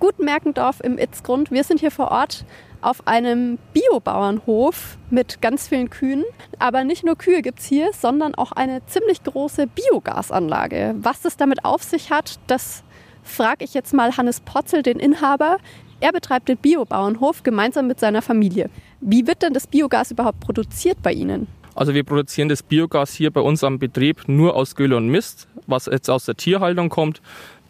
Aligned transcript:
Gut 0.00 0.20
Merkendorf 0.20 0.80
im 0.80 0.96
Itzgrund. 0.96 1.50
Wir 1.50 1.64
sind 1.64 1.80
hier 1.80 1.90
vor 1.90 2.12
Ort 2.12 2.44
auf 2.80 3.06
einem 3.08 3.58
Biobauernhof 3.72 4.96
mit 5.10 5.42
ganz 5.42 5.66
vielen 5.66 5.90
Kühen. 5.90 6.24
Aber 6.60 6.84
nicht 6.84 7.04
nur 7.04 7.16
Kühe 7.16 7.42
gibt 7.42 7.58
es 7.58 7.64
hier, 7.64 7.90
sondern 7.92 8.36
auch 8.36 8.52
eine 8.52 8.86
ziemlich 8.86 9.24
große 9.24 9.66
Biogasanlage. 9.66 10.94
Was 11.00 11.22
das 11.22 11.36
damit 11.36 11.64
auf 11.64 11.82
sich 11.82 12.12
hat, 12.12 12.38
das 12.46 12.84
frage 13.24 13.64
ich 13.64 13.74
jetzt 13.74 13.92
mal 13.92 14.16
Hannes 14.16 14.40
Potzel, 14.40 14.84
den 14.84 15.00
Inhaber. 15.00 15.58
Er 15.98 16.12
betreibt 16.12 16.48
den 16.48 16.58
Biobauernhof 16.58 17.42
gemeinsam 17.42 17.88
mit 17.88 17.98
seiner 17.98 18.22
Familie. 18.22 18.70
Wie 19.00 19.26
wird 19.26 19.42
denn 19.42 19.52
das 19.52 19.66
Biogas 19.66 20.12
überhaupt 20.12 20.38
produziert 20.38 21.02
bei 21.02 21.12
Ihnen? 21.12 21.48
Also 21.74 21.94
wir 21.94 22.02
produzieren 22.02 22.48
das 22.48 22.64
Biogas 22.64 23.14
hier 23.14 23.32
bei 23.32 23.40
uns 23.40 23.62
am 23.62 23.78
Betrieb 23.78 24.28
nur 24.28 24.56
aus 24.56 24.74
Gülle 24.74 24.96
und 24.96 25.08
Mist, 25.08 25.46
was 25.68 25.86
jetzt 25.86 26.10
aus 26.10 26.24
der 26.24 26.36
Tierhaltung 26.36 26.88
kommt. 26.88 27.20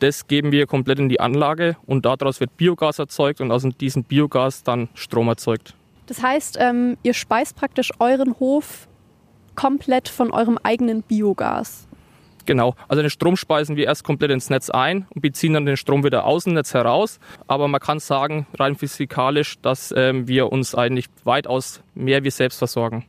Das 0.00 0.28
geben 0.28 0.52
wir 0.52 0.66
komplett 0.66 1.00
in 1.00 1.08
die 1.08 1.18
Anlage 1.18 1.76
und 1.86 2.06
daraus 2.06 2.38
wird 2.40 2.56
Biogas 2.56 2.98
erzeugt 2.98 3.40
und 3.40 3.50
aus 3.50 3.66
diesem 3.80 4.04
Biogas 4.04 4.62
dann 4.62 4.88
Strom 4.94 5.28
erzeugt. 5.28 5.74
Das 6.06 6.22
heißt, 6.22 6.56
ähm, 6.60 6.96
ihr 7.02 7.14
speist 7.14 7.56
praktisch 7.56 7.90
euren 7.98 8.38
Hof 8.38 8.88
komplett 9.56 10.08
von 10.08 10.30
eurem 10.30 10.58
eigenen 10.62 11.02
Biogas. 11.02 11.88
Genau, 12.46 12.74
also 12.86 13.02
den 13.02 13.10
Strom 13.10 13.36
speisen 13.36 13.76
wir 13.76 13.84
erst 13.84 14.04
komplett 14.04 14.30
ins 14.30 14.48
Netz 14.48 14.70
ein 14.70 15.06
und 15.14 15.20
beziehen 15.20 15.52
dann 15.52 15.66
den 15.66 15.76
Strom 15.76 16.02
wieder 16.04 16.24
aus 16.24 16.44
dem 16.44 16.54
Netz 16.54 16.72
heraus. 16.72 17.18
Aber 17.46 17.68
man 17.68 17.80
kann 17.80 17.98
sagen, 17.98 18.46
rein 18.54 18.76
physikalisch, 18.76 19.58
dass 19.60 19.92
ähm, 19.94 20.28
wir 20.28 20.50
uns 20.50 20.74
eigentlich 20.74 21.06
weitaus 21.24 21.82
mehr 21.94 22.24
wie 22.24 22.30
selbst 22.30 22.58
versorgen. 22.58 23.04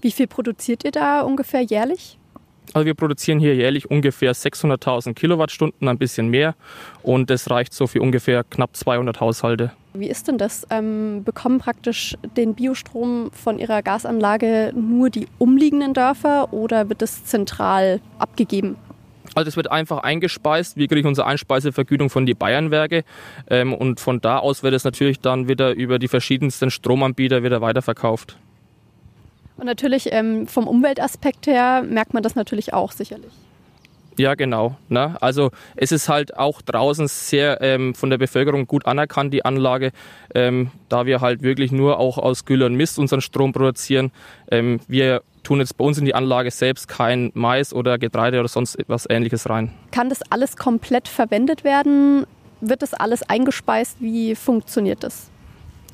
Wie 0.00 0.12
viel 0.12 0.28
produziert 0.28 0.84
ihr 0.84 0.92
da 0.92 1.20
ungefähr 1.20 1.60
jährlich? 1.60 2.19
Also 2.72 2.86
wir 2.86 2.94
produzieren 2.94 3.40
hier 3.40 3.54
jährlich 3.54 3.90
ungefähr 3.90 4.32
600.000 4.32 5.14
Kilowattstunden, 5.14 5.88
ein 5.88 5.98
bisschen 5.98 6.28
mehr. 6.28 6.54
Und 7.02 7.30
das 7.30 7.50
reicht 7.50 7.74
so 7.74 7.86
für 7.86 8.00
ungefähr 8.00 8.44
knapp 8.44 8.76
200 8.76 9.20
Haushalte. 9.20 9.72
Wie 9.92 10.08
ist 10.08 10.28
denn 10.28 10.38
das? 10.38 10.66
Ähm, 10.70 11.24
bekommen 11.24 11.58
praktisch 11.58 12.16
den 12.36 12.54
Biostrom 12.54 13.30
von 13.32 13.58
Ihrer 13.58 13.82
Gasanlage 13.82 14.72
nur 14.76 15.10
die 15.10 15.26
umliegenden 15.38 15.94
Dörfer 15.94 16.52
oder 16.52 16.88
wird 16.88 17.02
es 17.02 17.24
zentral 17.24 18.00
abgegeben? 18.18 18.76
Also 19.34 19.48
es 19.48 19.56
wird 19.56 19.70
einfach 19.70 19.98
eingespeist. 19.98 20.76
Wir 20.76 20.88
kriegen 20.88 21.08
unsere 21.08 21.26
Einspeisevergütung 21.26 22.10
von 22.10 22.26
die 22.26 22.34
Bayernwerke 22.34 23.04
ähm, 23.48 23.74
und 23.74 24.00
von 24.00 24.20
da 24.20 24.38
aus 24.38 24.62
wird 24.62 24.74
es 24.74 24.84
natürlich 24.84 25.20
dann 25.20 25.48
wieder 25.48 25.72
über 25.72 25.98
die 25.98 26.08
verschiedensten 26.08 26.70
Stromanbieter 26.70 27.42
wieder 27.42 27.60
weiterverkauft. 27.60 28.38
Und 29.60 29.66
natürlich 29.66 30.08
ähm, 30.10 30.46
vom 30.46 30.66
Umweltaspekt 30.66 31.46
her 31.46 31.84
merkt 31.86 32.14
man 32.14 32.22
das 32.22 32.34
natürlich 32.34 32.72
auch 32.72 32.92
sicherlich. 32.92 33.30
Ja, 34.16 34.34
genau. 34.34 34.76
Ne? 34.88 35.16
Also 35.20 35.50
es 35.76 35.92
ist 35.92 36.08
halt 36.08 36.36
auch 36.36 36.62
draußen 36.62 37.08
sehr 37.08 37.60
ähm, 37.60 37.94
von 37.94 38.08
der 38.08 38.16
Bevölkerung 38.16 38.66
gut 38.66 38.86
anerkannt, 38.86 39.34
die 39.34 39.44
Anlage, 39.44 39.92
ähm, 40.34 40.70
da 40.88 41.04
wir 41.04 41.20
halt 41.20 41.42
wirklich 41.42 41.72
nur 41.72 41.98
auch 41.98 42.16
aus 42.16 42.46
Gülle 42.46 42.64
und 42.64 42.74
Mist 42.74 42.98
unseren 42.98 43.20
Strom 43.20 43.52
produzieren. 43.52 44.12
Ähm, 44.50 44.80
wir 44.88 45.22
tun 45.42 45.60
jetzt 45.60 45.76
bei 45.76 45.84
uns 45.84 45.98
in 45.98 46.06
die 46.06 46.14
Anlage 46.14 46.50
selbst 46.50 46.88
kein 46.88 47.30
Mais 47.34 47.74
oder 47.74 47.98
Getreide 47.98 48.40
oder 48.40 48.48
sonst 48.48 48.76
etwas 48.76 49.06
ähnliches 49.10 49.48
rein. 49.48 49.72
Kann 49.90 50.08
das 50.08 50.22
alles 50.30 50.56
komplett 50.56 51.06
verwendet 51.06 51.64
werden? 51.64 52.26
Wird 52.62 52.80
das 52.80 52.94
alles 52.94 53.22
eingespeist? 53.22 53.98
Wie 54.00 54.34
funktioniert 54.34 55.04
das? 55.04 55.30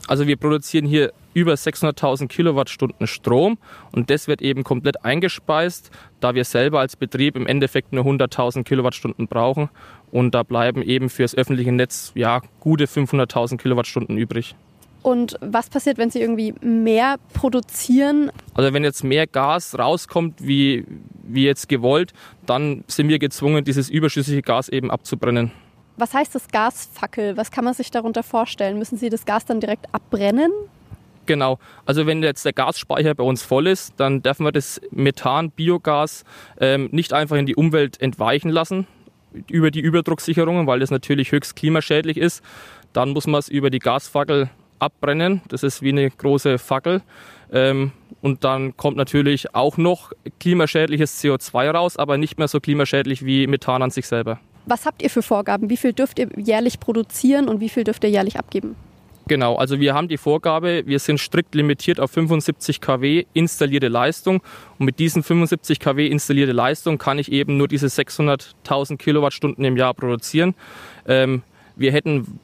Also 0.07 0.29
wir 0.29 0.37
produzieren 0.37 0.87
hier 0.87 1.13
über 1.37 1.53
600.000 1.53 2.29
Kilowattstunden 2.29 3.07
Strom 3.07 3.59
und 3.93 4.09
das 4.09 4.27
wird 4.27 4.41
eben 4.41 4.65
komplett 4.65 5.05
eingespeist, 5.05 5.91
da 6.21 6.35
wir 6.35 6.45
selber 6.45 6.81
als 6.81 6.97
Betrieb 6.97 7.37
im 7.37 7.47
Endeffekt 7.47 7.93
nur 7.93 8.05
100.000 8.05 8.65
Kilowattstunden 8.65 9.29
brauchen 9.29 9.69
und 10.11 10.35
da 10.35 10.43
bleiben 10.43 10.83
eben 10.83 11.11
für 11.11 11.23
das 11.23 11.35
öffentliche 11.35 11.73
Netz 11.73 12.13
ja 12.15 12.41
gute 12.59 12.87
500.000 12.87 13.59
Kilowattstunden 13.59 14.17
übrig. 14.17 14.57
Und 15.03 15.37
was 15.43 15.69
passiert, 15.69 15.99
wenn 15.99 16.11
Sie 16.11 16.21
irgendwie 16.21 16.55
mehr 16.63 17.17
produzieren? 17.35 18.33
Also 18.55 18.73
wenn 18.73 18.83
jetzt 18.83 19.05
mehr 19.05 19.27
Gas 19.27 19.79
rauskommt, 19.79 20.35
wie, 20.39 20.87
wie 21.23 21.45
jetzt 21.45 21.69
gewollt, 21.69 22.15
dann 22.47 22.83
sind 22.89 23.09
wir 23.09 23.19
gezwungen, 23.19 23.63
dieses 23.63 23.91
überschüssige 23.91 24.41
Gas 24.41 24.71
eben 24.71 24.91
abzubrennen. 24.91 25.53
Was 25.99 26.13
heißt 26.13 26.35
das 26.35 26.49
Gasfackel? 26.49 27.37
Was 27.37 27.51
kann 27.51 27.65
man 27.65 27.75
sich 27.75 27.91
darunter 27.91 28.23
vorstellen? 28.23 28.79
Müssen 28.79 28.99
Sie 28.99 29.11
das 29.11 29.27
Gas 29.27 29.45
dann 29.45 29.61
direkt 29.61 29.95
abbrennen? 29.95 30.51
Genau. 31.27 31.59
Also 31.85 32.07
wenn 32.07 32.23
jetzt 32.23 32.45
der 32.45 32.53
Gasspeicher 32.53 33.15
bei 33.15 33.25
uns 33.25 33.43
voll 33.43 33.67
ist, 33.67 33.95
dann 33.99 34.23
dürfen 34.23 34.45
wir 34.45 34.53
das 34.53 34.81
Methan, 34.91 35.51
Biogas 35.51 36.25
ähm, 36.61 36.89
nicht 36.93 37.13
einfach 37.13 37.37
in 37.37 37.47
die 37.47 37.57
Umwelt 37.57 38.01
entweichen 38.01 38.49
lassen 38.49 38.87
über 39.51 39.71
die 39.71 39.81
Überdrucksicherungen, 39.81 40.67
weil 40.67 40.81
das 40.81 40.91
natürlich 40.91 41.33
höchst 41.33 41.57
klimaschädlich 41.57 42.17
ist. 42.17 42.43
Dann 42.93 43.11
muss 43.11 43.27
man 43.27 43.39
es 43.41 43.49
über 43.49 43.71
die 43.71 43.81
Gasfackel 43.81 44.49
abbrennen. 44.79 45.43
Das 45.49 45.63
ist 45.63 45.83
wie 45.83 45.91
eine 45.91 46.11
große 46.11 46.59
Fackel. 46.59 47.03
Ähm, 47.53 47.93
und 48.23 48.45
dann 48.45 48.77
kommt 48.77 48.97
natürlich 48.97 49.55
auch 49.55 49.77
noch 49.77 50.13
klimaschädliches 50.41 51.23
CO2 51.23 51.71
raus, 51.71 51.97
aber 51.97 52.17
nicht 52.19 52.39
mehr 52.39 52.49
so 52.49 52.61
klimaschädlich 52.61 53.25
wie 53.25 53.47
Methan 53.47 53.83
an 53.83 53.91
sich 53.91 54.07
selber. 54.07 54.41
Was 54.65 54.85
habt 54.85 55.03
ihr 55.03 55.11
für 55.11 55.23
Vorgaben? 55.23 55.71
Wie 55.71 55.77
viel 55.77 55.93
dürft 55.93 56.19
ihr 56.19 56.29
jährlich 56.37 56.81
produzieren 56.81 57.49
und 57.49 57.61
wie 57.61 57.69
viel 57.69 57.85
dürft 57.85 58.03
ihr 58.03 58.11
jährlich 58.11 58.39
abgeben? 58.39 58.75
Genau, 59.29 59.57
also 59.57 59.81
wir 59.81 59.93
haben 59.93 60.07
die 60.07 60.19
Vorgabe, 60.19 60.85
wir 60.87 61.01
sind 61.01 61.19
strikt 61.19 61.57
limitiert 61.57 61.99
auf 61.99 62.13
75 62.13 62.81
kW 62.81 63.27
installierte 63.33 63.89
Leistung 63.89 64.41
und 64.79 64.87
mit 64.87 65.01
diesen 65.01 65.25
75 65.25 65.81
kW 65.81 66.07
installierte 66.07 66.53
Leistung 66.53 66.97
kann 66.97 67.19
ich 67.19 67.33
eben 67.33 67.57
nur 67.57 67.67
diese 67.67 67.89
600.000 67.89 68.99
Kilowattstunden 68.99 69.65
im 69.65 69.77
Jahr 69.77 69.95
produzieren. 69.95 70.55
Ähm, 71.09 71.43
wir 71.75 71.91
hätten 71.91 72.39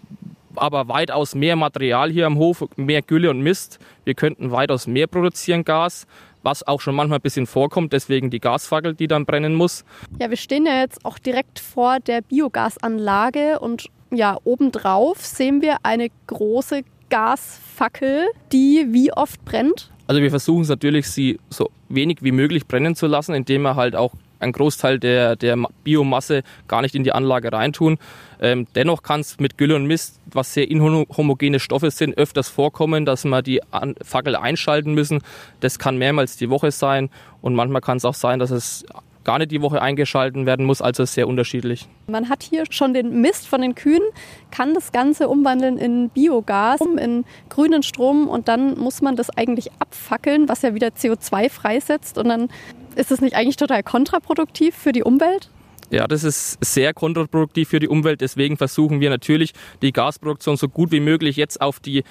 aber 0.57 0.89
weitaus 0.89 1.37
mehr 1.37 1.55
Material 1.55 2.11
hier 2.11 2.27
am 2.27 2.37
Hof, 2.37 2.65
mehr 2.75 3.03
Gülle 3.03 3.31
und 3.31 3.41
Mist. 3.43 3.79
Wir 4.05 4.15
könnten 4.15 4.51
weitaus 4.51 4.89
mehr 4.89 5.07
produzieren 5.07 5.63
Gas 5.65 6.09
was 6.43 6.67
auch 6.67 6.81
schon 6.81 6.95
manchmal 6.95 7.19
ein 7.19 7.23
bisschen 7.23 7.47
vorkommt, 7.47 7.93
deswegen 7.93 8.31
die 8.31 8.41
Gasfackel, 8.41 8.95
die 8.95 9.07
dann 9.07 9.25
brennen 9.25 9.55
muss. 9.55 9.85
Ja, 10.21 10.31
wir 10.31 10.37
stehen 10.37 10.67
ja 10.67 10.81
jetzt 10.81 11.05
auch 11.05 11.19
direkt 11.19 11.59
vor 11.59 12.01
der 12.01 12.23
Biogasanlage 12.23 13.59
und 13.61 13.89
ja, 14.11 14.37
obendrauf 14.45 15.25
sehen 15.25 15.63
wir 15.63 15.77
eine 15.83 16.09
große 16.27 16.83
Gasfackel, 17.09 18.27
die 18.53 18.87
wie 18.91 19.13
oft 19.13 19.45
brennt? 19.45 19.91
Also 20.07 20.21
wir 20.21 20.31
versuchen 20.31 20.63
es 20.63 20.69
natürlich, 20.69 21.09
sie 21.09 21.39
so 21.49 21.71
wenig 21.89 22.19
wie 22.23 22.33
möglich 22.33 22.67
brennen 22.67 22.95
zu 22.95 23.07
lassen, 23.07 23.35
indem 23.35 23.63
wir 23.63 23.77
halt 23.77 23.97
auch 23.97 24.13
einen 24.43 24.53
Großteil 24.53 24.99
der, 24.99 25.37
der 25.37 25.57
Biomasse 25.85 26.43
gar 26.69 26.83
nicht 26.83 26.95
in 26.95 27.05
die 27.05 27.13
Anlage 27.13 27.53
reintun. 27.53 27.99
Ähm, 28.41 28.67
dennoch 28.75 29.03
kann 29.03 29.21
es 29.21 29.39
mit 29.39 29.57
Gülle 29.57 29.77
und 29.77 29.87
Mist, 29.87 30.21
was 30.27 30.53
sehr 30.53 30.71
inhomogene 30.71 31.61
Stoffe 31.61 31.91
sind, 31.91 32.17
öfters 32.19 32.49
vorkommen, 32.49 33.07
dass 33.07 33.25
wir 33.25 33.43
die 33.43 33.63
An 33.73 33.95
Fackel 34.03 34.37
einschalten 34.37 34.95
müssen. 34.95 35.21
Das 35.61 35.79
kann 35.79 35.97
mehrmals 35.97 36.37
die 36.37 36.51
Woche 36.51 36.71
sein 36.71 37.09
und 37.41 37.55
manchmal 37.55 37.81
kann 37.81 37.99
es 37.99 38.05
auch 38.05 38.15
sein, 38.15 38.39
dass 38.39 38.51
es 38.51 38.85
gar 39.25 39.39
nicht 39.39 39.51
die 39.51 39.63
Woche 39.63 39.81
eingeschalten 39.81 40.47
werden 40.47 40.67
muss, 40.67 40.83
also 40.83 41.05
sehr 41.05 41.29
unterschiedlich. 41.29 41.89
Man 42.07 42.29
hat 42.29 42.43
hier 42.43 42.65
schon 42.71 42.95
den 42.95 43.21
Mist 43.21 43.47
von 43.47 43.61
den 43.61 43.75
Kühen, 43.75 44.03
kann 44.51 44.75
das 44.75 44.93
Ganze 44.93 45.29
umwandeln 45.29 45.79
in 45.79 46.11
Biogas, 46.11 46.81
in 46.81 47.25
grünen 47.49 47.83
Strom 47.83 48.29
und 48.29 48.49
dann 48.49 48.79
muss 48.79 49.03
man 49.03 49.17
das 49.17 49.31
eigentlich 49.31 49.71
abfackeln, 49.79 50.49
was 50.49 50.63
ja 50.63 50.75
wieder 50.75 50.89
CO2 50.89 51.51
freisetzt 51.51 52.19
und 52.19 52.29
dann 52.29 52.49
ist 52.97 53.11
es 53.11 53.21
nicht 53.21 53.35
eigentlich 53.37 53.57
total 53.57 53.83
kontraproduktiv 53.83 54.75
für 54.75 54.93
die 54.93 55.03
Umwelt? 55.03 55.49
Ja, 55.93 56.07
das 56.07 56.25
ist 56.25 56.57
sehr 56.65 56.95
kontraproduktiv 56.95 57.69
für 57.69 57.79
die 57.79 57.87
Umwelt. 57.87 58.23
Deswegen 58.23 58.57
versuchen 58.57 59.03
wir 59.03 59.11
natürlich, 59.11 59.53
die 59.83 59.93
Gasproduktion 59.93 60.57
so 60.57 60.67
gut 60.67 60.91
wie 60.91 61.01
möglich 61.01 61.37
jetzt 61.37 61.61
auf 61.61 61.81
die 61.81 62.03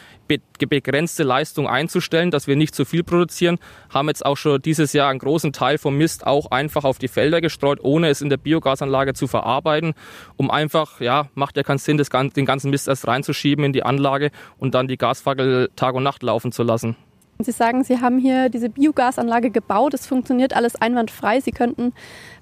begrenzte 0.59 1.23
Leistung 1.23 1.67
einzustellen, 1.67 2.29
dass 2.29 2.45
wir 2.45 2.55
nicht 2.55 2.75
zu 2.75 2.85
viel 2.85 3.03
produzieren. 3.03 3.57
Haben 3.89 4.09
jetzt 4.09 4.23
auch 4.23 4.37
schon 4.37 4.61
dieses 4.61 4.93
Jahr 4.93 5.09
einen 5.09 5.17
großen 5.17 5.51
Teil 5.51 5.79
vom 5.79 5.97
Mist 5.97 6.27
auch 6.27 6.51
einfach 6.51 6.83
auf 6.83 6.99
die 6.99 7.07
Felder 7.07 7.41
gestreut, 7.41 7.79
ohne 7.81 8.09
es 8.09 8.21
in 8.21 8.29
der 8.29 8.37
Biogasanlage 8.37 9.15
zu 9.15 9.25
verarbeiten, 9.25 9.95
um 10.37 10.51
einfach, 10.51 11.01
ja, 11.01 11.29
macht 11.33 11.57
ja 11.57 11.63
keinen 11.63 11.79
Sinn, 11.79 11.97
das, 11.97 12.09
den 12.09 12.45
ganzen 12.45 12.69
Mist 12.69 12.87
erst 12.87 13.07
reinzuschieben 13.07 13.65
in 13.65 13.73
die 13.73 13.81
Anlage 13.81 14.29
und 14.59 14.75
dann 14.75 14.87
die 14.87 14.97
Gasfackel 14.97 15.71
Tag 15.75 15.95
und 15.95 16.03
Nacht 16.03 16.21
laufen 16.21 16.51
zu 16.51 16.61
lassen. 16.61 16.97
Sie 17.43 17.51
sagen, 17.51 17.83
Sie 17.83 17.99
haben 17.99 18.19
hier 18.19 18.49
diese 18.49 18.69
Biogasanlage 18.69 19.49
gebaut. 19.49 19.93
Es 19.93 20.07
funktioniert 20.07 20.53
alles 20.55 20.75
einwandfrei. 20.75 21.39
Sie 21.39 21.51
könnten 21.51 21.93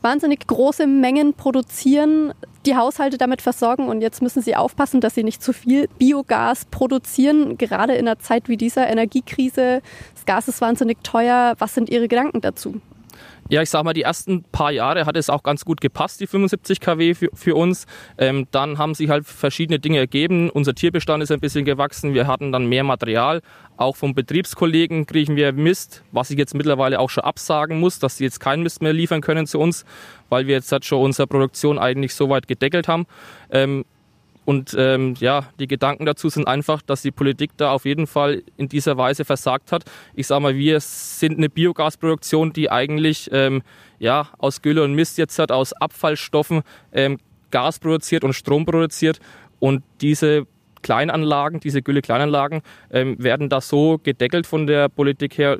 wahnsinnig 0.01 0.46
große 0.48 0.88
Mengen 0.88 1.34
produzieren, 1.34 2.34
die 2.66 2.75
Haushalte 2.75 3.18
damit 3.18 3.42
versorgen. 3.42 3.88
Und 3.88 4.01
jetzt 4.01 4.22
müssen 4.22 4.42
Sie 4.42 4.56
aufpassen, 4.56 5.01
dass 5.01 5.16
Sie 5.16 5.24
nicht 5.24 5.42
zu 5.42 5.54
viel 5.54 5.88
Biogas 5.98 6.66
produzieren, 6.66 7.57
gerade 7.57 7.94
in 7.94 8.07
einer 8.07 8.19
Zeit 8.19 8.50
wie 8.50 8.57
dieser 8.57 8.88
Energiekrise. 8.88 9.81
Das 10.16 10.25
Gas 10.25 10.48
ist 10.48 10.62
wahnsinnig 10.62 11.04
teuer. 11.04 11.56
Was 11.60 11.74
sind 11.74 11.90
Ihre 11.90 12.07
Gedanken 12.07 12.42
dazu? 12.42 12.81
Ja, 13.50 13.63
ich 13.63 13.69
sag 13.72 13.84
mal, 13.84 13.94
die 13.94 14.04
ersten 14.04 14.44
paar 14.44 14.72
Jahre 14.72 15.07
hat 15.07 15.18
es 15.18 15.28
auch 15.28 15.42
ganz 15.42 15.66
gut 15.66 15.81
gepasst, 15.81 16.19
die 16.19 16.28
75 16.28 16.80
kW 16.80 17.16
für, 17.16 17.30
für 17.34 17.56
uns. 17.56 17.88
Ähm, 18.19 18.48
dann 18.51 18.78
haben 18.78 18.94
sich 18.94 19.10
halt 19.10 19.25
verschiedene 19.25 19.80
Dinge 19.80 19.98
ergeben. 19.98 20.51
Unser 20.51 20.75
Tierbestand 20.75 21.24
ist 21.24 21.31
ein 21.31 21.40
bisschen 21.40 21.66
gewachsen. 21.66 22.13
Wir 22.13 22.28
hatten 22.28 22.51
dann 22.51 22.68
mehr 22.68 22.84
Material. 22.84 23.42
Auch 23.75 23.96
vom 23.96 24.13
Betriebskollegen 24.13 25.07
kriegen 25.07 25.36
wir 25.36 25.51
Mist, 25.51 26.04
was 26.12 26.30
ich 26.30 26.38
jetzt 26.38 26.54
mittlerweile 26.54 27.00
auch 27.00 27.10
schon 27.10 27.24
absagen 27.24 27.80
muss, 27.80 27.98
dass 27.98 28.18
sie 28.18 28.24
jetzt 28.24 28.40
keinen 28.40 28.62
Mist 28.62 28.84
mehr 28.84 28.94
liefern 28.94 29.22
können 29.22 29.48
zu 29.48 29.60
uns, 29.60 29.84
weil 30.30 30.46
wir 30.46 30.54
jetzt 30.54 30.72
halt 30.72 30.86
schon 30.86 31.01
unsere 31.01 31.28
Produktion 31.28 31.80
eigentlich 31.80 32.13
so 32.13 32.30
weit 32.30 32.48
gedeckelt 32.48 32.88
haben. 32.88 33.07
Ähm, 33.50 33.84
Und 34.50 34.75
ähm, 34.80 35.13
ja, 35.19 35.48
die 35.60 35.68
Gedanken 35.68 36.07
dazu 36.07 36.28
sind 36.28 36.48
einfach, 36.48 36.81
dass 36.81 37.04
die 37.04 37.12
Politik 37.12 37.51
da 37.57 37.72
auf 37.72 37.86
jeden 37.86 38.07
Fall 38.07 38.42
in 38.57 38.68
dieser 38.68 38.98
Weise 38.98 39.24
versagt 39.24 39.72
hat. 39.72 39.84
Ich 40.16 40.25
sage 40.25 40.42
mal, 40.42 40.56
wir 40.56 40.80
sind 40.80 41.38
eine 41.38 41.50
Biogasproduktion, 41.50 42.51
die 42.51 42.72
eigentlich 42.72 43.30
ähm, 43.31 43.62
ja, 44.00 44.30
aus 44.40 44.63
Gülle 44.63 44.84
und 44.84 44.96
Mist 44.96 45.19
jetzt 45.19 45.38
hat, 45.38 45.51
aus 45.51 45.72
Abfallstoffen 45.74 46.63
ähm, 46.92 47.19
Gas 47.51 47.78
produziert 47.78 48.24
und 48.24 48.34
Strom 48.34 48.66
produziert. 48.66 49.19
Und 49.60 49.84
diese 50.01 50.48
Kleinanlagen, 50.81 51.60
diese 51.60 51.84
Gülle-Kleinanlagen, 51.84 52.63
ähm, 52.90 53.24
werden 53.24 53.50
da 53.50 53.62
so 53.62 54.00
gedeckelt 54.01 54.48
von 54.48 54.66
der 54.66 54.90
Politik 54.90 55.38
her, 55.38 55.60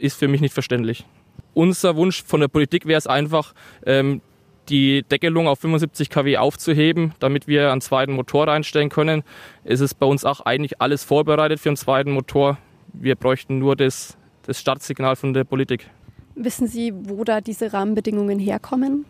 ist 0.00 0.18
für 0.18 0.28
mich 0.28 0.40
nicht 0.40 0.54
verständlich. 0.54 1.04
Unser 1.52 1.94
Wunsch 1.94 2.24
von 2.24 2.40
der 2.40 2.48
Politik 2.48 2.86
wäre 2.86 2.96
es 2.96 3.06
einfach, 3.06 3.52
ähm, 3.84 4.22
die 4.68 5.02
Deckelung 5.02 5.48
auf 5.48 5.60
75 5.60 6.10
kW 6.10 6.36
aufzuheben, 6.36 7.12
damit 7.18 7.46
wir 7.48 7.72
einen 7.72 7.80
zweiten 7.80 8.12
Motor 8.12 8.48
reinstellen 8.48 8.88
können. 8.88 9.22
Es 9.64 9.80
ist 9.80 9.94
bei 9.94 10.06
uns 10.06 10.24
auch 10.24 10.40
eigentlich 10.40 10.80
alles 10.80 11.04
vorbereitet 11.04 11.60
für 11.60 11.70
einen 11.70 11.76
zweiten 11.76 12.12
Motor. 12.12 12.58
Wir 12.92 13.16
bräuchten 13.16 13.58
nur 13.58 13.76
das, 13.76 14.16
das 14.44 14.60
Startsignal 14.60 15.16
von 15.16 15.32
der 15.32 15.44
Politik. 15.44 15.88
Wissen 16.34 16.66
Sie, 16.66 16.92
wo 16.94 17.24
da 17.24 17.40
diese 17.40 17.72
Rahmenbedingungen 17.72 18.38
herkommen? 18.38 19.04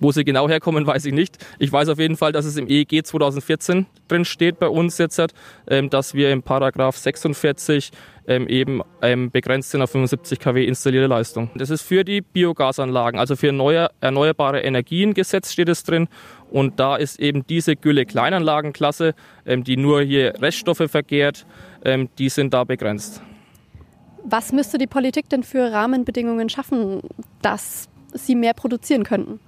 Wo 0.00 0.12
sie 0.12 0.24
genau 0.24 0.48
herkommen, 0.48 0.86
weiß 0.86 1.04
ich 1.04 1.12
nicht. 1.12 1.36
Ich 1.58 1.70
weiß 1.70 1.88
auf 1.90 1.98
jeden 1.98 2.16
Fall, 2.16 2.32
dass 2.32 2.46
es 2.46 2.56
im 2.56 2.68
EEG 2.68 3.04
2014 3.04 3.86
drin 4.08 4.24
steht 4.24 4.58
bei 4.58 4.68
uns 4.68 4.96
jetzt, 4.96 5.20
ähm, 5.68 5.90
dass 5.90 6.14
wir 6.14 6.32
im 6.32 6.42
Paragraph 6.42 6.96
46 6.96 7.90
ähm, 8.26 8.48
eben 8.48 8.80
ähm, 9.02 9.30
begrenzt 9.30 9.70
sind 9.70 9.82
auf 9.82 9.90
75 9.90 10.38
kW 10.38 10.64
installierte 10.64 11.06
Leistung. 11.06 11.50
Das 11.54 11.68
ist 11.68 11.82
für 11.82 12.04
die 12.04 12.22
Biogasanlagen, 12.22 13.20
also 13.20 13.36
für 13.36 13.52
neue, 13.52 13.88
erneuerbare 14.00 14.60
Energiengesetz 14.60 15.52
steht 15.52 15.68
es 15.68 15.82
drin. 15.84 16.08
Und 16.50 16.80
da 16.80 16.96
ist 16.96 17.20
eben 17.20 17.46
diese 17.46 17.76
Gülle-Kleinanlagenklasse, 17.76 19.14
die 19.46 19.76
nur 19.76 20.02
hier 20.02 20.34
Reststoffe 20.42 20.90
verkehrt, 20.90 21.46
die 22.18 22.28
sind 22.28 22.52
da 22.52 22.64
begrenzt. 22.64 23.22
Was 24.24 24.52
müsste 24.52 24.78
die 24.78 24.88
Politik 24.88 25.28
denn 25.28 25.44
für 25.44 25.70
Rahmenbedingungen 25.70 26.48
schaffen, 26.48 27.02
dass 27.42 27.88
sie 28.12 28.34
mehr 28.34 28.54
produzieren 28.54 29.04
könnten? 29.04 29.38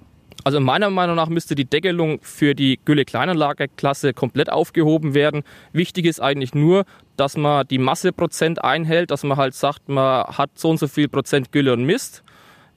Also 0.43 0.59
meiner 0.59 0.89
Meinung 0.89 1.15
nach 1.15 1.29
müsste 1.29 1.55
die 1.55 1.65
Deckelung 1.65 2.19
für 2.21 2.53
die 2.53 2.79
Gülle-Kleinanlageklasse 2.83 4.13
komplett 4.13 4.51
aufgehoben 4.51 5.13
werden. 5.13 5.43
Wichtig 5.71 6.05
ist 6.05 6.19
eigentlich 6.19 6.53
nur, 6.53 6.85
dass 7.15 7.37
man 7.37 7.67
die 7.67 7.77
Masseprozent 7.77 8.63
einhält, 8.63 9.11
dass 9.11 9.23
man 9.23 9.37
halt 9.37 9.53
sagt, 9.53 9.87
man 9.87 10.25
hat 10.25 10.51
so 10.55 10.69
und 10.69 10.79
so 10.79 10.87
viel 10.87 11.07
Prozent 11.07 11.51
Gülle 11.51 11.73
und 11.73 11.85
Mist, 11.85 12.23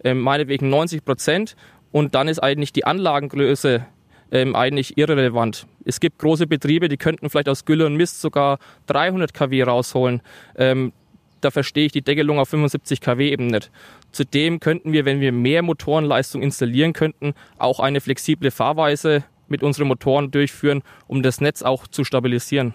äh, 0.04 0.14
meinetwegen 0.14 0.68
90 0.70 1.04
Prozent. 1.04 1.56
Und 1.90 2.14
dann 2.14 2.28
ist 2.28 2.38
eigentlich 2.38 2.72
die 2.72 2.84
Anlagengröße 2.84 3.84
ähm, 4.30 4.54
eigentlich 4.54 4.98
irrelevant. 4.98 5.66
Es 5.84 6.00
gibt 6.00 6.18
große 6.18 6.46
Betriebe, 6.46 6.88
die 6.88 6.96
könnten 6.96 7.30
vielleicht 7.30 7.48
aus 7.48 7.64
Gülle 7.64 7.86
und 7.86 7.96
Mist 7.96 8.20
sogar 8.20 8.58
300 8.86 9.32
kW 9.32 9.62
rausholen. 9.62 10.20
Da 11.40 11.50
verstehe 11.50 11.86
ich 11.86 11.92
die 11.92 12.02
Deckelung 12.02 12.38
auf 12.38 12.48
75 12.48 13.00
kW 13.00 13.30
eben 13.30 13.46
nicht. 13.46 13.70
Zudem 14.12 14.60
könnten 14.60 14.92
wir, 14.92 15.04
wenn 15.04 15.20
wir 15.20 15.32
mehr 15.32 15.62
Motorenleistung 15.62 16.42
installieren 16.42 16.92
könnten, 16.92 17.34
auch 17.58 17.80
eine 17.80 18.00
flexible 18.00 18.50
Fahrweise 18.50 19.24
mit 19.48 19.62
unseren 19.62 19.88
Motoren 19.88 20.30
durchführen, 20.30 20.82
um 21.06 21.22
das 21.22 21.40
Netz 21.40 21.62
auch 21.62 21.86
zu 21.86 22.04
stabilisieren. 22.04 22.74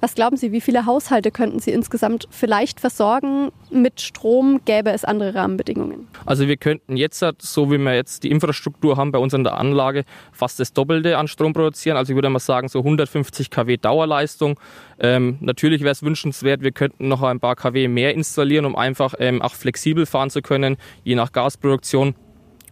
Was 0.00 0.14
glauben 0.14 0.36
Sie, 0.36 0.52
wie 0.52 0.60
viele 0.60 0.86
Haushalte 0.86 1.30
könnten 1.30 1.58
Sie 1.58 1.70
insgesamt 1.70 2.28
vielleicht 2.30 2.80
versorgen 2.80 3.50
mit 3.70 4.00
Strom? 4.00 4.60
Gäbe 4.64 4.90
es 4.90 5.04
andere 5.04 5.34
Rahmenbedingungen? 5.34 6.08
Also 6.26 6.48
wir 6.48 6.56
könnten 6.56 6.96
jetzt, 6.96 7.24
so 7.38 7.70
wie 7.70 7.78
wir 7.78 7.94
jetzt 7.94 8.24
die 8.24 8.30
Infrastruktur 8.30 8.96
haben 8.96 9.12
bei 9.12 9.18
uns 9.18 9.34
in 9.34 9.44
der 9.44 9.56
Anlage, 9.58 10.04
fast 10.32 10.60
das 10.60 10.72
Doppelte 10.72 11.18
an 11.18 11.28
Strom 11.28 11.52
produzieren. 11.52 11.96
Also 11.96 12.12
ich 12.12 12.14
würde 12.14 12.30
mal 12.30 12.38
sagen, 12.38 12.68
so 12.68 12.80
150 12.80 13.50
kW 13.50 13.76
Dauerleistung. 13.76 14.58
Ähm, 14.98 15.38
natürlich 15.40 15.82
wäre 15.82 15.92
es 15.92 16.02
wünschenswert, 16.02 16.62
wir 16.62 16.72
könnten 16.72 17.08
noch 17.08 17.22
ein 17.22 17.40
paar 17.40 17.56
kW 17.56 17.88
mehr 17.88 18.14
installieren, 18.14 18.64
um 18.64 18.76
einfach 18.76 19.14
ähm, 19.18 19.42
auch 19.42 19.54
flexibel 19.54 20.06
fahren 20.06 20.30
zu 20.30 20.42
können, 20.42 20.76
je 21.04 21.14
nach 21.14 21.32
Gasproduktion 21.32 22.14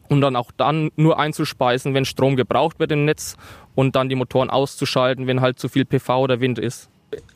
und 0.09 0.21
dann 0.21 0.37
auch 0.37 0.51
dann 0.57 0.91
nur 0.97 1.19
einzuspeisen, 1.19 1.95
wenn 1.95 2.05
Strom 2.05 2.37
gebraucht 2.37 2.79
wird 2.79 2.93
im 2.93 3.05
Netz 3.05 3.37
und 3.75 3.97
dann 3.97 4.09
die 4.09 4.15
Motoren 4.15 4.51
auszuschalten, 4.51 5.27
wenn 5.27 5.41
halt 5.41 5.59
zu 5.59 5.69
viel 5.69 5.85
PV 5.85 6.23
oder 6.23 6.41
Wind 6.41 6.59
ist. 6.59 6.91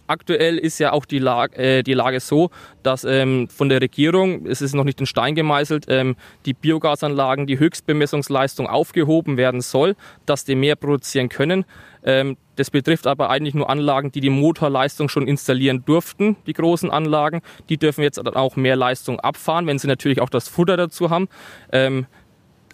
Aktuell 0.08 0.58
ist 0.58 0.80
ja 0.80 0.90
auch 0.90 1.04
die 1.04 1.20
Lage, 1.20 1.56
äh, 1.56 1.82
die 1.84 1.94
Lage 1.94 2.18
so, 2.18 2.50
dass 2.82 3.04
ähm, 3.04 3.48
von 3.48 3.68
der 3.68 3.80
Regierung, 3.80 4.44
es 4.46 4.60
ist 4.60 4.74
noch 4.74 4.82
nicht 4.82 4.98
in 4.98 5.06
Stein 5.06 5.36
gemeißelt, 5.36 5.86
ähm, 5.88 6.16
die 6.44 6.54
Biogasanlagen, 6.54 7.46
die 7.46 7.60
Höchstbemessungsleistung 7.60 8.66
aufgehoben 8.66 9.36
werden 9.36 9.60
soll, 9.60 9.94
dass 10.26 10.44
die 10.44 10.56
mehr 10.56 10.74
produzieren 10.74 11.28
können. 11.28 11.64
Ähm, 12.02 12.36
das 12.56 12.70
betrifft 12.70 13.06
aber 13.06 13.30
eigentlich 13.30 13.54
nur 13.54 13.70
Anlagen, 13.70 14.10
die 14.10 14.20
die 14.20 14.30
Motorleistung 14.30 15.08
schon 15.08 15.28
installieren 15.28 15.84
durften, 15.84 16.36
die 16.46 16.52
großen 16.54 16.90
Anlagen. 16.90 17.40
Die 17.68 17.78
dürfen 17.78 18.02
jetzt 18.02 18.18
dann 18.18 18.34
auch 18.34 18.56
mehr 18.56 18.76
Leistung 18.76 19.20
abfahren, 19.20 19.68
wenn 19.68 19.78
sie 19.78 19.86
natürlich 19.86 20.20
auch 20.20 20.30
das 20.30 20.48
Futter 20.48 20.76
dazu 20.76 21.10
haben. 21.10 21.28
Ähm, 21.72 22.06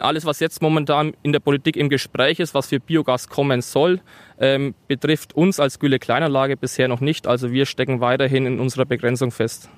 alles, 0.00 0.25
was 0.25 0.40
jetzt 0.40 0.62
momentan 0.62 1.14
in 1.22 1.32
der 1.32 1.40
Politik 1.40 1.76
im 1.76 1.88
Gespräch 1.88 2.40
ist, 2.40 2.54
was 2.54 2.69
für 2.69 2.81
Biogas 2.81 3.28
kommen 3.28 3.62
soll, 3.62 4.00
ähm, 4.38 4.75
betrifft 4.88 5.34
uns 5.34 5.60
als 5.60 5.78
Gülle-Kleinanlage 5.78 6.56
bisher 6.56 6.88
noch 6.88 7.00
nicht. 7.00 7.26
Also 7.26 7.52
wir 7.52 7.66
stecken 7.66 8.00
weiterhin 8.00 8.46
in 8.46 8.60
unserer 8.60 8.84
Begrenzung 8.84 9.31
fest. 9.31 9.69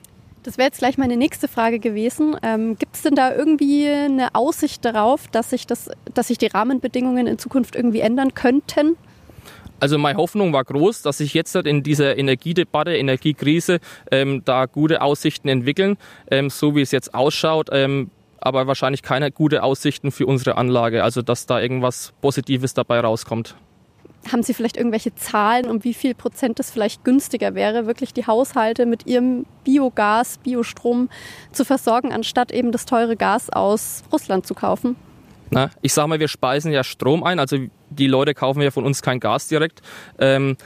Das 0.42 0.56
wäre 0.56 0.66
jetzt 0.68 0.78
gleich 0.78 0.98
meine 0.98 1.16
nächste 1.16 1.48
Frage 1.48 1.78
gewesen. 1.78 2.36
Ähm, 2.42 2.76
Gibt 2.78 2.94
es 2.96 3.02
denn 3.02 3.14
da 3.14 3.34
irgendwie 3.34 3.88
eine 3.88 4.34
Aussicht 4.34 4.84
darauf, 4.84 5.28
dass 5.28 5.50
sich, 5.50 5.66
das, 5.66 5.90
dass 6.14 6.28
sich 6.28 6.38
die 6.38 6.46
Rahmenbedingungen 6.46 7.26
in 7.26 7.38
Zukunft 7.38 7.76
irgendwie 7.76 8.00
ändern 8.00 8.34
könnten? 8.34 8.96
Also 9.80 9.98
meine 9.98 10.18
Hoffnung 10.18 10.52
war 10.52 10.64
groß, 10.64 11.02
dass 11.02 11.18
sich 11.18 11.34
jetzt 11.34 11.54
in 11.54 11.82
dieser 11.82 12.16
Energiedebatte, 12.16 12.96
Energiekrise 12.96 13.78
ähm, 14.10 14.42
da 14.44 14.66
gute 14.66 15.02
Aussichten 15.02 15.48
entwickeln. 15.48 15.98
Ähm, 16.30 16.50
so 16.50 16.74
wie 16.74 16.82
es 16.82 16.90
jetzt 16.90 17.14
ausschaut, 17.14 17.68
ähm, 17.72 18.10
aber 18.40 18.67
wahrscheinlich 18.67 19.02
keine 19.02 19.31
gute 19.31 19.62
Aussichten 19.62 20.11
für 20.11 20.26
unsere 20.26 20.56
Anlage, 20.56 21.02
also 21.05 21.23
dass 21.23 21.46
da 21.46 21.61
irgendwas 21.61 22.12
Positives 22.20 22.75
dabei 22.75 23.00
rauskommt. 23.00 23.56
Haben 24.32 24.43
Sie 24.43 24.52
vielleicht 24.52 24.76
irgendwelche 24.76 25.14
Zahlen, 25.14 25.70
um 25.70 25.85
wie 25.85 25.94
viel 25.94 26.14
Prozent 26.14 26.58
es 26.61 26.70
vielleicht 26.70 27.05
günstiger 27.05 27.55
wäre, 27.55 27.87
wirklich 27.87 28.12
die 28.12 28.26
Haushalte 28.26 28.85
mit 28.85 29.06
ihrem 29.06 29.46
Biogas, 29.64 30.38
Biostrom 30.38 31.08
zu 31.52 31.64
versorgen, 31.64 32.12
anstatt 32.12 32.50
eben 32.50 32.73
das 32.73 32.85
teure 32.85 33.17
Gas 33.17 33.49
aus 33.49 34.02
Russland 34.12 34.46
zu 34.46 34.55
kaufen? 34.55 34.96
Na, 35.50 35.70
ich 35.81 35.94
sage 35.94 36.08
mal, 36.08 36.20
wir 36.20 36.29
speisen 36.29 36.73
ja 36.73 36.85
Strom 36.85 37.23
ein, 37.23 37.38
also 37.38 37.56
die 37.90 38.06
Leute 38.06 38.35
kaufen 38.35 38.61
ja 38.61 38.70
von 38.70 38.85
uns 38.85 39.00
kein 39.00 39.19
Gas 39.20 39.49
direkt. 39.49 39.81
Ähm, 40.19 40.56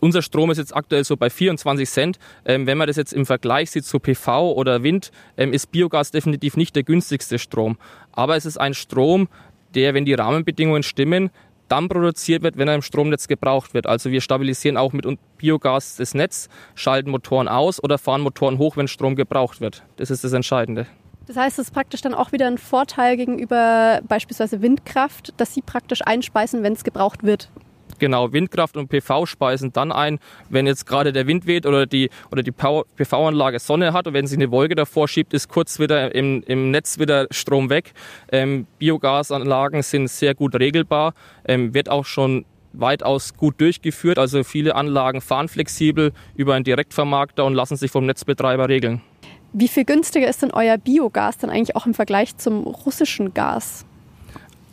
unser 0.00 0.22
Strom 0.22 0.50
ist 0.50 0.58
jetzt 0.58 0.74
aktuell 0.74 1.04
so 1.04 1.16
bei 1.16 1.30
24 1.30 1.88
Cent. 1.88 2.18
Ähm, 2.44 2.66
wenn 2.66 2.78
man 2.78 2.86
das 2.86 2.96
jetzt 2.96 3.12
im 3.12 3.26
Vergleich 3.26 3.70
sieht 3.70 3.84
zu 3.84 3.98
PV 3.98 4.52
oder 4.52 4.82
Wind, 4.82 5.10
ähm, 5.36 5.52
ist 5.52 5.70
Biogas 5.72 6.10
definitiv 6.10 6.56
nicht 6.56 6.74
der 6.76 6.82
günstigste 6.82 7.38
Strom. 7.38 7.76
Aber 8.12 8.36
es 8.36 8.46
ist 8.46 8.58
ein 8.58 8.74
Strom, 8.74 9.28
der, 9.74 9.94
wenn 9.94 10.04
die 10.04 10.14
Rahmenbedingungen 10.14 10.82
stimmen, 10.82 11.30
dann 11.68 11.88
produziert 11.88 12.42
wird, 12.42 12.56
wenn 12.56 12.68
er 12.68 12.74
im 12.74 12.82
Stromnetz 12.82 13.26
gebraucht 13.26 13.74
wird. 13.74 13.86
Also 13.86 14.10
wir 14.10 14.20
stabilisieren 14.20 14.76
auch 14.76 14.92
mit 14.92 15.06
Biogas 15.38 15.96
das 15.96 16.14
Netz, 16.14 16.48
schalten 16.74 17.10
Motoren 17.10 17.48
aus 17.48 17.82
oder 17.82 17.98
fahren 17.98 18.20
Motoren 18.20 18.58
hoch, 18.58 18.76
wenn 18.76 18.86
Strom 18.86 19.16
gebraucht 19.16 19.60
wird. 19.60 19.82
Das 19.96 20.10
ist 20.10 20.24
das 20.24 20.32
Entscheidende. 20.32 20.86
Das 21.26 21.36
heißt, 21.36 21.58
es 21.58 21.68
ist 21.68 21.74
praktisch 21.74 22.02
dann 22.02 22.12
auch 22.12 22.32
wieder 22.32 22.46
ein 22.46 22.58
Vorteil 22.58 23.16
gegenüber 23.16 24.00
beispielsweise 24.06 24.60
Windkraft, 24.60 25.32
dass 25.38 25.54
sie 25.54 25.62
praktisch 25.62 26.02
einspeisen, 26.04 26.62
wenn 26.62 26.74
es 26.74 26.84
gebraucht 26.84 27.22
wird. 27.22 27.48
Genau, 27.98 28.32
Windkraft 28.32 28.76
und 28.76 28.88
PV 28.88 29.26
speisen 29.26 29.72
dann 29.72 29.92
ein, 29.92 30.18
wenn 30.48 30.66
jetzt 30.66 30.86
gerade 30.86 31.12
der 31.12 31.26
Wind 31.26 31.46
weht 31.46 31.66
oder 31.66 31.86
die, 31.86 32.10
oder 32.30 32.42
die 32.42 32.52
PV-Anlage 32.52 33.58
Sonne 33.58 33.92
hat 33.92 34.06
und 34.06 34.14
wenn 34.14 34.26
sie 34.26 34.36
eine 34.36 34.50
Wolke 34.50 34.74
davor 34.74 35.08
schiebt, 35.08 35.34
ist 35.34 35.48
kurz 35.48 35.78
wieder 35.78 36.14
im, 36.14 36.42
im 36.46 36.70
Netz 36.70 36.98
wieder 36.98 37.26
Strom 37.30 37.70
weg. 37.70 37.92
Ähm, 38.30 38.66
Biogasanlagen 38.78 39.82
sind 39.82 40.08
sehr 40.08 40.34
gut 40.34 40.54
regelbar, 40.54 41.14
ähm, 41.46 41.74
wird 41.74 41.88
auch 41.88 42.04
schon 42.04 42.44
weitaus 42.72 43.34
gut 43.34 43.60
durchgeführt. 43.60 44.18
Also 44.18 44.42
viele 44.44 44.74
Anlagen 44.74 45.20
fahren 45.20 45.48
flexibel 45.48 46.12
über 46.34 46.54
einen 46.54 46.64
Direktvermarkter 46.64 47.44
und 47.44 47.54
lassen 47.54 47.76
sich 47.76 47.90
vom 47.90 48.06
Netzbetreiber 48.06 48.68
regeln. 48.68 49.00
Wie 49.52 49.68
viel 49.68 49.84
günstiger 49.84 50.28
ist 50.28 50.42
denn 50.42 50.50
euer 50.50 50.78
Biogas 50.78 51.38
dann 51.38 51.50
eigentlich 51.50 51.76
auch 51.76 51.86
im 51.86 51.94
Vergleich 51.94 52.36
zum 52.36 52.64
russischen 52.64 53.34
Gas? 53.34 53.86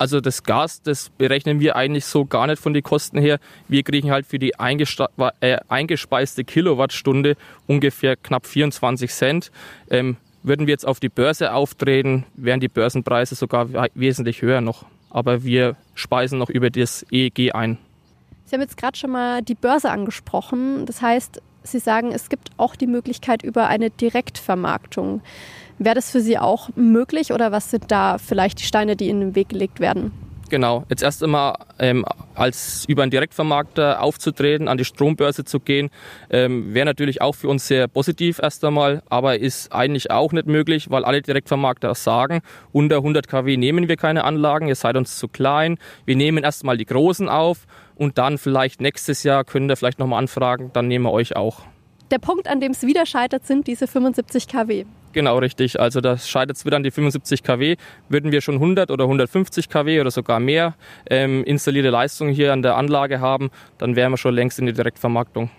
Also 0.01 0.20
das 0.20 0.41
Gas, 0.41 0.81
das 0.81 1.12
berechnen 1.12 1.60
wir 1.60 1.75
eigentlich 1.75 2.05
so 2.05 2.25
gar 2.25 2.48
nicht 2.48 2.60
von 2.60 2.74
den 2.74 2.81
Kosten 2.81 3.20
her. 3.20 3.38
Wir 3.67 3.84
kriegen 3.84 4.10
halt 4.10 4.25
für 4.25 4.39
die 4.39 4.53
äh, 4.58 5.58
eingespeiste 5.67 6.43
Kilowattstunde 6.43 7.36
ungefähr 7.67 8.15
knapp 8.15 8.48
24 8.48 9.12
Cent. 9.12 9.51
Ähm, 9.91 10.17
würden 10.41 10.65
wir 10.65 10.72
jetzt 10.72 10.88
auf 10.88 11.00
die 11.00 11.10
Börse 11.10 11.53
auftreten, 11.53 12.25
wären 12.34 12.60
die 12.60 12.67
Börsenpreise 12.67 13.36
sogar 13.36 13.70
wesentlich 13.93 14.41
höher 14.41 14.60
noch. 14.60 14.86
Aber 15.12 15.43
wir 15.43 15.75
speisen 15.93 16.39
noch 16.39 16.50
über 16.50 16.72
das 16.72 17.05
EEG 17.12 17.53
ein. 17.53 17.77
Sie 18.46 18.55
haben 18.55 18.62
jetzt 18.62 18.77
gerade 18.77 18.98
schon 18.98 19.12
mal 19.12 19.43
die 19.43 19.53
Börse 19.53 19.91
angesprochen. 19.91 20.88
Das 20.88 21.03
heißt, 21.03 21.43
Sie 21.63 21.80
sagen, 21.80 22.12
es 22.12 22.30
gibt 22.30 22.50
auch 22.58 22.75
die 22.75 22.88
Möglichkeit 22.88 23.44
über 23.44 23.68
eine 23.68 23.89
Direktvermarktung. 23.89 25.22
Wäre 25.77 25.96
das 25.96 26.12
für 26.12 26.22
Sie 26.22 26.38
auch 26.38 26.70
möglich 26.75 27.32
oder 27.34 27.51
was 27.51 27.72
sind 27.72 27.91
da 27.91 28.18
vielleicht 28.18 28.60
die 28.60 28.65
Steine, 28.65 28.96
die 28.96 29.10
in 29.10 29.20
den 29.20 29.36
Weg 29.36 29.50
gelegt 29.50 29.80
werden? 29.80 30.12
Genau, 30.51 30.84
jetzt 30.89 31.01
erst 31.01 31.24
einmal 31.24 31.55
ähm, 31.79 32.03
als 32.36 32.84
über 32.89 33.03
einen 33.03 33.10
Direktvermarkter 33.10 34.01
aufzutreten, 34.01 34.67
an 34.67 34.77
die 34.77 34.84
Strombörse 34.84 35.46
zu 35.46 35.62
gehen, 35.62 35.89
ähm, 36.29 36.74
wäre 36.74 36.86
natürlich 36.86 37.22
auch 37.22 37.36
für 37.36 37.48
uns 37.48 37.67
sehr 37.67 37.88
positiv 37.88 38.38
erst 38.38 38.62
einmal, 38.65 39.01
aber 39.10 39.39
ist 39.39 39.72
eigentlich 39.72 40.12
auch 40.12 40.34
nicht 40.34 40.48
möglich, 40.48 40.91
weil 40.91 41.05
alle 41.05 41.22
Direktvermarkter 41.22 41.96
sagen, 41.96 42.41
unter 42.74 42.98
100 42.98 43.29
kW 43.29 43.55
nehmen 43.55 43.88
wir 43.88 43.96
keine 43.96 44.25
Anlagen, 44.25 44.67
ihr 44.67 44.75
seid 44.75 44.98
uns 44.98 45.17
zu 45.17 45.29
klein, 45.29 45.77
wir 46.03 46.17
nehmen 46.17 46.43
erst 46.43 46.65
mal 46.65 46.75
die 46.75 46.86
großen 46.86 47.29
auf 47.29 47.60
und 47.96 48.17
dann 48.17 48.38
vielleicht 48.38 48.81
nächstes 48.81 49.24
Jahr 49.24 49.46
könnt 49.46 49.72
ihr 49.72 49.77
vielleicht 49.77 50.00
nochmal 50.00 50.20
anfragen, 50.20 50.72
dann 50.74 50.89
nehmen 50.89 51.05
wir 51.05 51.13
euch 51.13 51.38
auch. 51.38 51.62
Der 52.12 52.20
Punkt, 52.20 52.50
an 52.50 52.60
dem 52.60 52.74
es 52.74 52.84
wieder 52.84 53.05
scheitert, 53.05 53.48
sind 53.48 53.67
diese 53.67 53.88
75 53.88 54.50
kW. 54.50 54.84
Genau, 55.13 55.38
richtig. 55.38 55.80
Also 55.80 56.00
das 56.00 56.30
scheitert 56.30 56.58
es 56.58 56.65
wieder 56.65 56.77
an 56.77 56.84
die 56.84 56.91
75 56.91 57.44
kW. 57.44 57.75
Würden 58.10 58.32
wir 58.32 58.41
schon 58.41 58.56
100 58.56 58.91
oder 58.91 59.03
150 59.06 59.70
kW 59.70 60.00
oder 60.00 60.12
sogar 60.12 60.39
mehr 60.39 60.75
ähm, 61.10 61.44
installierte 61.44 61.89
Leistung 61.89 62.30
hier 62.30 62.53
an 62.53 62.62
der 62.62 62.77
Anlage 62.77 63.20
haben, 63.20 63.51
dann 63.77 63.96
wären 63.96 64.12
wir 64.12 64.18
schon 64.18 64.34
längst 64.34 64.60
in 64.60 64.65
die 64.65 64.74
Direktvermarktung. 64.74 65.50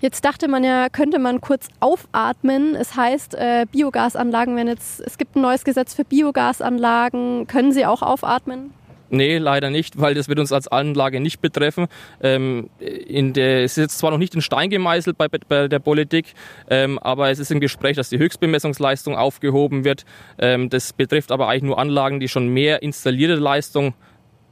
Jetzt 0.00 0.24
dachte 0.24 0.48
man 0.48 0.64
ja, 0.64 0.88
könnte 0.88 1.20
man 1.20 1.40
kurz 1.40 1.68
aufatmen. 1.78 2.74
Es 2.74 2.96
heißt, 2.96 3.36
äh, 3.36 3.66
Biogasanlagen, 3.70 4.56
wenn 4.56 4.66
jetzt, 4.66 5.00
es 5.00 5.16
gibt 5.16 5.36
ein 5.36 5.42
neues 5.42 5.62
Gesetz 5.62 5.94
für 5.94 6.04
Biogasanlagen, 6.04 7.46
können 7.46 7.70
sie 7.70 7.86
auch 7.86 8.02
aufatmen? 8.02 8.74
Nee, 9.14 9.36
leider 9.36 9.68
nicht, 9.68 10.00
weil 10.00 10.14
das 10.14 10.28
wird 10.28 10.38
uns 10.38 10.52
als 10.52 10.68
Anlage 10.68 11.20
nicht 11.20 11.42
betreffen. 11.42 11.86
Ähm, 12.22 12.70
in 12.80 13.34
der, 13.34 13.62
es 13.62 13.72
ist 13.72 13.82
jetzt 13.82 13.98
zwar 13.98 14.10
noch 14.10 14.16
nicht 14.16 14.34
in 14.34 14.40
Stein 14.40 14.70
gemeißelt 14.70 15.18
bei, 15.18 15.28
bei 15.28 15.68
der 15.68 15.80
Politik, 15.80 16.32
ähm, 16.70 16.98
aber 16.98 17.28
es 17.30 17.38
ist 17.38 17.50
im 17.50 17.60
Gespräch, 17.60 17.94
dass 17.94 18.08
die 18.08 18.18
Höchstbemessungsleistung 18.18 19.14
aufgehoben 19.14 19.84
wird. 19.84 20.06
Ähm, 20.38 20.70
das 20.70 20.94
betrifft 20.94 21.30
aber 21.30 21.48
eigentlich 21.48 21.64
nur 21.64 21.78
Anlagen, 21.78 22.20
die 22.20 22.28
schon 22.28 22.48
mehr 22.48 22.82
installierte 22.82 23.34
Leistung 23.34 23.92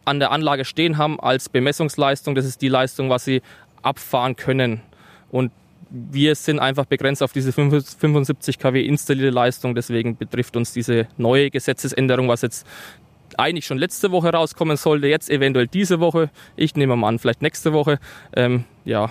an 0.05 0.21
der 0.21 0.31
Anlage 0.31 0.67
stehen 0.67 0.99
haben 0.99 1.19
als 1.19 1.49
Bemessungsleistung. 1.49 2.35
Das 2.35 2.45
ist 2.45 2.61
die 2.61 2.69
Leistung, 2.69 3.09
was 3.09 3.25
sie 3.25 3.41
abfahren 3.81 4.37
können. 4.37 4.83
Und 5.31 5.53
wir 5.91 6.35
sind 6.35 6.59
einfach 6.59 6.85
begrenzt 6.85 7.23
auf 7.23 7.33
diese 7.33 7.53
75 7.53 8.59
kW 8.59 8.85
installierte 8.85 9.31
Leistung. 9.31 9.75
Deswegen 9.75 10.17
betrifft 10.17 10.57
uns 10.57 10.73
diese 10.73 11.09
neue 11.17 11.51
Gesetzesänderung, 11.51 12.29
was 12.29 12.43
jetzt 12.43 12.67
eigentlich 13.39 13.67
schon 13.67 13.79
letzte 13.79 14.11
Woche 14.11 14.31
rauskommen 14.31 14.77
sollte, 14.77 15.07
jetzt 15.07 15.31
eventuell 15.31 15.67
diese 15.67 16.01
Woche. 16.01 16.31
Ich 16.57 16.75
nehme 16.75 16.97
mal 16.97 17.09
an, 17.09 17.19
vielleicht 17.19 17.43
nächste 17.43 17.73
Woche. 17.73 17.99
Ähm, 18.35 18.65
ja. 18.85 19.11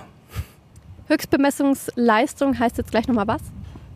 Höchstbemessungsleistung 1.07 2.59
heißt 2.59 2.77
jetzt 2.77 2.91
gleich 2.91 3.07
nochmal 3.07 3.27
was? 3.27 3.41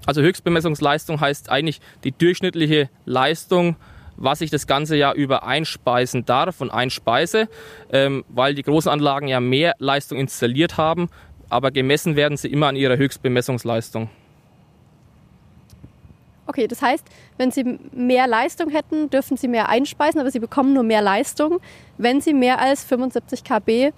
Also 0.06 0.22
Höchstbemessungsleistung 0.22 1.22
heißt 1.22 1.50
eigentlich 1.50 1.80
die 2.04 2.12
durchschnittliche 2.12 2.90
Leistung, 3.06 3.76
was 4.18 4.42
ich 4.42 4.50
das 4.50 4.68
ganze 4.68 4.96
Jahr 4.96 5.14
über 5.16 5.44
einspeisen 5.46 6.26
darf 6.26 6.62
und 6.62 6.70
einspeise, 6.70 7.48
ähm, 7.92 8.26
weil 8.30 8.56
die 8.56 8.64
großen 8.64 8.92
Anlagen 8.92 9.28
ja 9.28 9.40
mehr 9.40 9.74
Leistung 9.80 10.18
installiert 10.20 10.78
haben, 10.78 11.10
aber 11.50 11.72
gemessen 11.72 12.16
werden 12.16 12.38
sie 12.38 12.48
immer 12.50 12.68
an 12.68 12.76
ihrer 12.76 12.98
Höchstbemessungsleistung. 12.98 14.10
Okay, 16.46 16.68
das 16.68 16.82
heißt, 16.82 17.06
wenn 17.38 17.52
Sie 17.52 17.80
mehr 17.92 18.28
Leistung 18.28 18.70
hätten, 18.70 19.10
dürfen 19.10 19.38
Sie 19.38 19.48
mehr 19.48 19.70
einspeisen, 19.70 20.20
aber 20.20 20.30
Sie 20.32 20.40
bekommen 20.40 20.74
nur 20.74 20.84
mehr 20.84 21.02
Leistung, 21.02 21.60
wenn 21.98 22.22
Sie 22.22 22.34
mehr 22.34 22.60
als 22.60 22.84
75 22.84 23.44
kB 23.44 23.94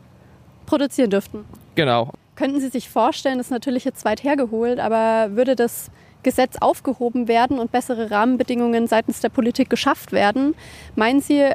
produzieren 0.66 1.10
dürften. 1.10 1.46
Genau. 1.76 2.12
Könnten 2.36 2.60
Sie 2.60 2.70
sich 2.70 2.90
vorstellen, 2.90 3.38
das 3.38 3.48
ist 3.48 3.52
natürlich 3.52 3.86
jetzt 3.86 4.06
weit 4.06 4.24
hergeholt, 4.24 4.80
aber 4.80 5.36
würde 5.36 5.56
das 5.56 5.90
Gesetz 6.24 6.58
aufgehoben 6.60 7.28
werden 7.28 7.60
und 7.60 7.72
bessere 7.72 8.12
Rahmenbedingungen 8.12 8.88
seitens 8.88 9.22
der 9.22 9.30
Politik 9.30 9.70
geschafft 9.70 10.12
werden, 10.12 10.56
meinen 10.96 11.22
Sie, 11.22 11.50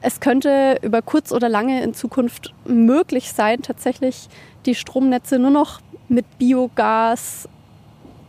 es 0.00 0.20
könnte 0.20 0.78
über 0.82 1.02
kurz 1.02 1.30
oder 1.30 1.48
lange 1.48 1.82
in 1.82 1.94
Zukunft 1.94 2.54
möglich 2.64 3.32
sein, 3.32 3.62
tatsächlich 3.62 4.28
die 4.66 4.74
Stromnetze 4.74 5.38
nur 5.38 5.50
noch 5.50 5.80
mit 6.08 6.38
Biogas 6.38 7.48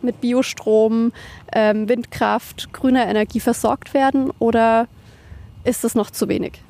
mit 0.04 0.22
Biostrom, 0.22 1.12
ähm, 1.54 1.90
Windkraft, 1.90 2.74
grüner 2.74 3.08
Energie 3.08 3.40
versorgt 3.40 3.94
werden 3.94 4.32
oder 4.40 4.88
ist 5.64 5.84
das 5.84 5.96
noch 5.96 6.12
zu 6.12 6.28
wenig? 6.28 6.62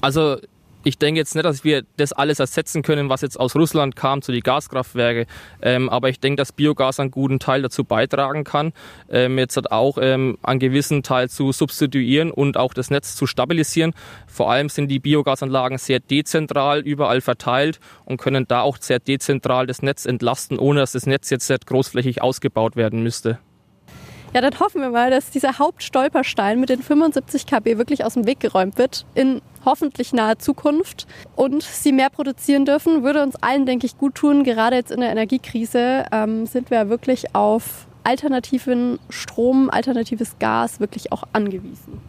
Also 0.00 0.38
ich 0.84 0.98
denke 0.98 1.18
jetzt 1.18 1.34
nicht, 1.34 1.44
dass 1.44 1.64
wir 1.64 1.82
das 1.96 2.12
alles 2.12 2.38
ersetzen 2.38 2.82
können, 2.82 3.08
was 3.08 3.22
jetzt 3.22 3.40
aus 3.40 3.56
Russland 3.56 3.96
kam, 3.96 4.22
zu 4.22 4.32
den 4.32 4.42
Gaskraftwerke. 4.42 5.26
Ähm, 5.62 5.88
aber 5.88 6.10
ich 6.10 6.20
denke, 6.20 6.36
dass 6.36 6.52
Biogas 6.52 7.00
einen 7.00 7.10
guten 7.10 7.38
Teil 7.38 7.62
dazu 7.62 7.84
beitragen 7.84 8.44
kann, 8.44 8.72
ähm, 9.08 9.38
jetzt 9.38 9.56
hat 9.56 9.72
auch 9.72 9.98
ähm, 10.00 10.38
einen 10.42 10.60
gewissen 10.60 11.02
Teil 11.02 11.28
zu 11.30 11.52
substituieren 11.52 12.30
und 12.30 12.56
auch 12.56 12.74
das 12.74 12.90
Netz 12.90 13.16
zu 13.16 13.26
stabilisieren. 13.26 13.92
Vor 14.26 14.50
allem 14.50 14.68
sind 14.68 14.88
die 14.88 15.00
Biogasanlagen 15.00 15.78
sehr 15.78 16.00
dezentral 16.00 16.80
überall 16.80 17.20
verteilt 17.20 17.80
und 18.04 18.18
können 18.18 18.46
da 18.46 18.60
auch 18.60 18.76
sehr 18.78 18.98
dezentral 18.98 19.66
das 19.66 19.82
Netz 19.82 20.04
entlasten, 20.04 20.58
ohne 20.58 20.80
dass 20.80 20.92
das 20.92 21.06
Netz 21.06 21.30
jetzt 21.30 21.66
großflächig 21.66 22.22
ausgebaut 22.22 22.76
werden 22.76 23.02
müsste. 23.02 23.38
Ja, 24.34 24.40
dann 24.40 24.58
hoffen 24.58 24.80
wir 24.80 24.90
mal, 24.90 25.10
dass 25.10 25.30
dieser 25.30 25.60
Hauptstolperstein 25.60 26.58
mit 26.58 26.68
den 26.68 26.82
75 26.82 27.46
kB 27.46 27.78
wirklich 27.78 28.04
aus 28.04 28.14
dem 28.14 28.26
Weg 28.26 28.40
geräumt 28.40 28.78
wird 28.78 29.06
in 29.14 29.40
hoffentlich 29.64 30.12
naher 30.12 30.38
Zukunft 30.38 31.06
und 31.36 31.62
sie 31.62 31.92
mehr 31.92 32.10
produzieren 32.10 32.64
dürfen, 32.64 33.02
würde 33.02 33.22
uns 33.22 33.36
allen, 33.36 33.66
denke 33.66 33.86
ich, 33.86 33.98
gut 33.98 34.14
tun. 34.14 34.44
Gerade 34.44 34.76
jetzt 34.76 34.90
in 34.90 35.00
der 35.00 35.10
Energiekrise 35.10 36.06
ähm, 36.12 36.46
sind 36.46 36.70
wir 36.70 36.88
wirklich 36.88 37.34
auf 37.34 37.86
alternativen 38.04 38.98
Strom, 39.08 39.70
alternatives 39.70 40.38
Gas 40.38 40.78
wirklich 40.78 41.10
auch 41.12 41.24
angewiesen. 41.32 42.00